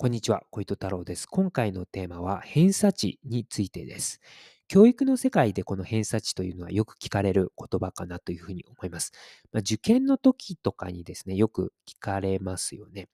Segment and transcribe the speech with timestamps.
[0.00, 1.26] こんにちは、小糸太郎です。
[1.26, 4.18] 今回のテーマは偏差値についてです。
[4.66, 9.12] 教育の世界でこの偏差値というのはよく聞かれる言葉かなというふうに思います。
[9.52, 13.08] まあ、受験の時とかにですね、よく聞かれますよね。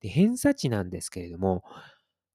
[0.00, 1.64] で偏差値なんですけれども、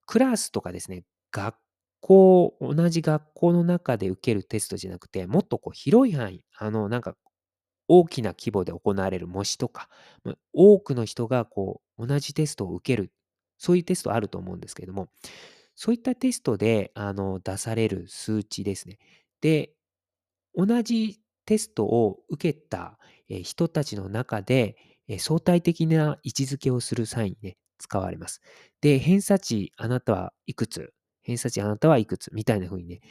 [0.06, 1.56] クラスとかですね、学
[2.02, 7.16] 校、同じ学校の中で受けるテストじゃなくて、もっとこう広い範囲、あの、なんか
[7.88, 9.88] 大きな規模で行われる模試とか、
[10.52, 13.14] 多くの人がこう同じテストを受ける
[13.58, 15.10] そういうテストあると思うんですけれども、
[15.76, 19.00] そういったテストであの出される数値ですね。
[19.42, 19.74] で、
[20.56, 24.78] 同じテストを受けた人たちの中で
[25.20, 28.42] 相対的な位置づけをする際にね、使われます。
[28.82, 33.02] で、偏差値あなたはいくつ偏差値あなたはいくつみたいな風にね、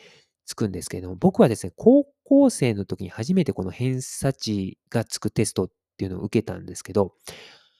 [0.47, 7.14] つくんですけれども、僕はですね、高校生の時に初めてこの偏差値がつくテストっていうのを受けたんですけど、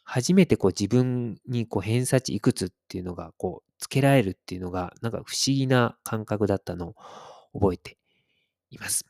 [0.05, 6.95] 初めてこう自分にこう偏差値いくつっていうのがこうつけられるっていうのがなんか不思議な感覚だったのを
[7.59, 7.99] 覚えて
[8.71, 9.05] います。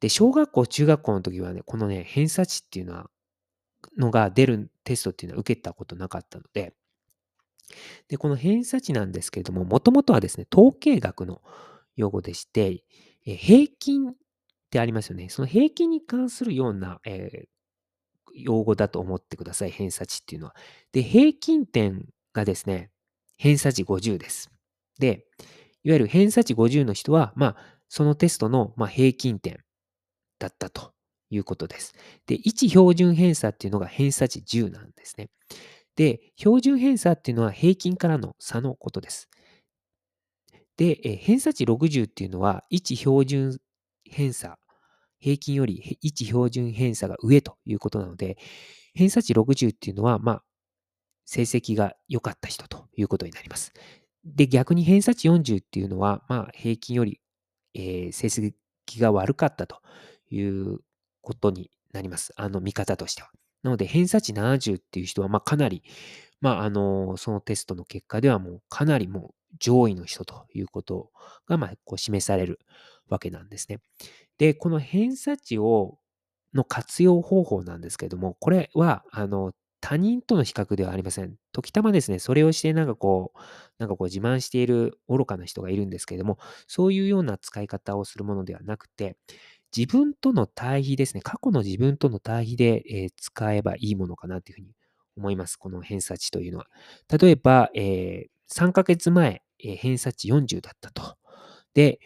[0.00, 3.10] で、小学校、中学校の時はね、このね、偏差値っていうのは、
[3.96, 6.74] のが出るテストっていうのは受けたことなかったので、
[8.08, 11.42] で、この偏差値なんですけれども、もともとはですね、統計学の
[11.96, 12.84] 用語でして、
[13.26, 14.14] え平均っ
[14.70, 15.28] てありますよね。
[15.28, 17.57] その平均に関するような、えー
[18.34, 20.56] 用語だと思ってください、偏差値っていうのは。
[20.92, 22.90] で、平均点がですね、
[23.36, 24.50] 偏差値50です。
[24.98, 25.26] で、
[25.84, 27.56] いわゆる偏差値50の人は、まあ、
[27.88, 29.60] そのテストの、まあ、平均点
[30.38, 30.92] だったと
[31.30, 31.94] いうことです。
[32.26, 35.30] で、1標準偏差っていうのが偏差値10なんですね。
[35.96, 39.28] で、標準偏差っていうのは平均からの差のことです。
[40.76, 43.58] で、え偏差値60っていうのは1標準
[44.04, 44.58] 偏差
[45.18, 48.38] 平均より1標準偏差が上ということなので、
[48.94, 50.42] 偏差値60っていうのは、まあ、
[51.24, 53.72] 成績が良かった人ということになります。
[54.24, 57.20] で、逆に偏差値40っていうのは、まあ、平均より、
[57.74, 58.54] えー、成績
[59.00, 59.80] が悪かったと
[60.30, 60.78] いう
[61.20, 62.32] ことになります。
[62.36, 63.30] あの、見方としては。
[63.62, 65.82] なので、偏差値70っていう人は、まあ、かなり、
[66.40, 71.10] まあ、あの、そのテストの結果ではもうかなりもう上位の人ということ
[71.46, 72.60] が、まあ、こう示される
[73.08, 73.78] わけなんですね。
[74.38, 75.98] で、この偏差値を、
[76.54, 81.36] の活用方法なんですけれども、これは、あの、他人との比較ではありません。
[81.52, 83.38] 時たまですね、それをしてなんかこう、
[83.78, 89.16] なんかこう自慢している愚かな人がいるんですけれども、そういうような使い方をするものではなくて、
[89.76, 94.68] 自分との対比ですね、過去の自分との対比で、えー、使えばいいものかなというふうに
[95.16, 95.56] 思います。
[95.56, 96.66] この偏差値というのは。
[97.20, 101.16] 例えば、えー、3ヶ月前、えー、偏差値40だったと。
[101.74, 102.00] で、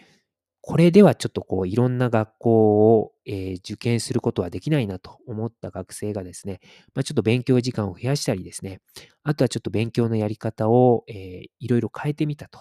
[0.64, 6.60] これではちょっとこういろんな学校を、え、受験することはできないなと思った学生がですね、
[6.94, 8.80] まあ、ちょっと勉強時間を増やしたりですね、
[9.24, 12.60] あとはちょっと勉強のやり方を、え、いろいろ変えてみたと。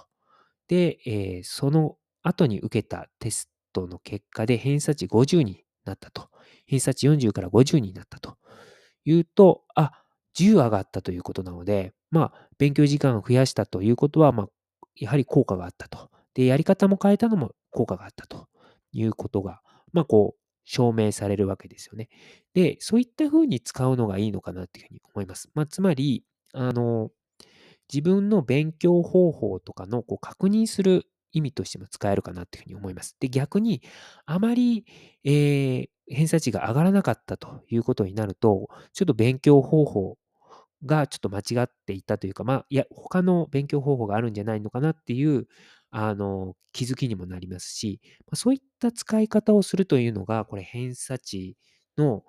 [0.68, 6.30] で、え、その後に受けたテストの結果で偏差値50になったと。
[6.68, 8.38] 偏差値40から50になったと
[9.06, 9.92] いうと、あ、
[10.34, 14.48] 10上がったということなので、まあ、勉強時間を増やしたということは、まあ、
[14.96, 16.10] やはり効果があったと。
[16.34, 18.48] で、やり方も変えたのも効果があったと
[18.92, 19.62] いうことが、
[19.94, 22.10] まあ、こう、証明されるわけですよね。
[22.54, 25.50] で、そういったふうに使うのがいいのかなっていうふうに思います。
[25.54, 26.24] まあ、つまり、
[26.54, 27.10] あの、
[27.92, 33.16] 自分の勉強方法とかのこう確認する意味としても使えるかなっていうふうに思います。
[33.20, 33.82] で、逆に、
[34.26, 34.86] あまり、
[35.24, 40.18] えー、偏差値が上がらなかったということになると、ちょっと勉強方法
[40.86, 45.48] がちょっと間違っていたというか、まあ、いや、他の勉強方法があるんじゃないのかなっていう、
[45.92, 51.58] あの、気づきにもなりますし、まそういった使い方をするというのが、これ偏差値
[51.98, 52.24] の、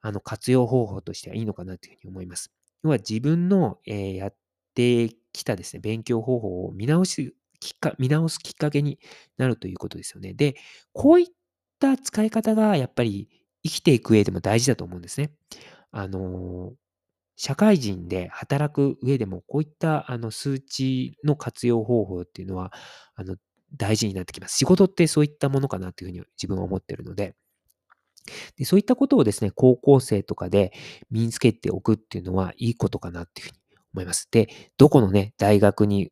[0.00, 2.50] あの、活用方法としてはいいのかなというふうに思います。
[2.82, 4.36] 要は自分の、えー、やっ
[4.74, 8.98] てきたですね、勉強方法を見直し、きっか、見直すきっかけに
[9.38, 10.34] なるということですよね。
[10.34, 10.56] で、
[10.92, 11.26] こういっ
[11.80, 13.28] た使い方がやっぱり
[13.64, 15.32] 生きていく上でも大事だと思うんですね。
[15.92, 16.83] あのー
[17.36, 22.72] 社会人で働く上でも、こういったあの数値の活用方法っていうのは、
[23.14, 23.36] あの、
[23.76, 24.56] 大事になってきます。
[24.56, 27.34] 仕事ってそういったものかなというふうに自分は思ってるので、
[28.56, 30.72] でそういったことをですね、高校生とかで
[31.10, 33.58] 身につけておくっていうのはいいことかなっていうふうに
[33.94, 34.28] 思います。
[34.30, 34.48] で、
[34.78, 36.10] どこのね、大学に、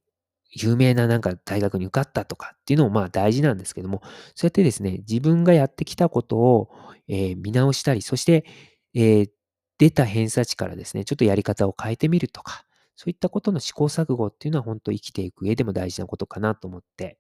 [0.55, 4.03] 有名ななんか大学に受かったとかっていうのもまあ大事なんですけども、
[4.35, 6.69] そうやってですね、自分がやってきたことを、
[7.09, 8.45] えー、見直したり、そして、
[8.93, 9.31] えー、
[9.79, 12.65] 出た偏差値からですね、ちょっとやり方を変えてみるとか、
[12.97, 17.19] そういったことの試行錯誤っていうのは本当生きていく上でも大事なことかなと思って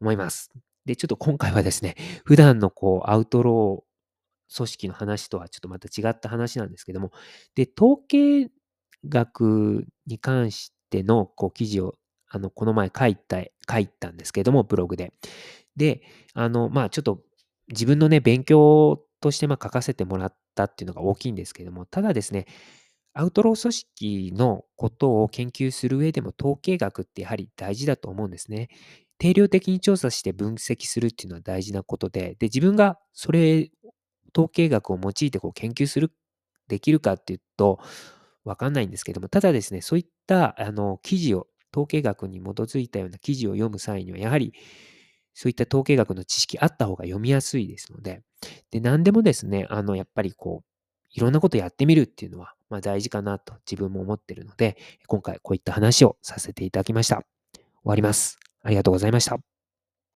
[0.00, 0.50] 思います。
[0.86, 1.94] で、ちょっと今回はですね、
[2.24, 7.12] 普段のこうアウトロー組織の話とはちょっとまた違った話なんですけども、
[7.54, 8.50] で、統計
[9.08, 11.94] 学に関してのこう記事を
[12.30, 15.12] あの、この前書いた書いたんですけども、ブログで。
[15.76, 16.02] で、
[16.32, 17.22] あの、まあ、ちょっと
[17.68, 22.46] 自分のね、勉強として、まあ、書かせてもらったっていうのが大きいんですけども、ただですね、
[23.14, 28.68] アウトロー組織のことを研究する上でも統計学ってやはり大事だと思うんですね。
[29.18, 33.70] 定量的に調査して分析するっていうのは大事なことで、で、自分がそれ、
[34.36, 36.12] 統計学を用いてこう研究する
[36.68, 37.80] できるかっていうと、
[38.44, 44.54] わかんないんですけども、ただですね、そういったあの記事を、統計学に基づいたような記事を読む際には、やはり
[45.40, 48.20] そういった統計学の知識あった方が読みやすいですので、
[48.70, 50.66] で、何でもですね、あの、やっぱりこう、
[51.14, 54.76] いろんなことやってみるっていうのは、まあ、大事かなと自分も思ってるので、
[55.06, 57.22] 今回こういった話をさせていただきました。
[57.54, 58.38] 終わります。
[58.62, 59.49] ありがとうございました。